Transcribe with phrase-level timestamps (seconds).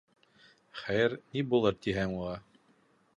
[0.83, 2.35] Хәйер, ни булыр тиһең уға...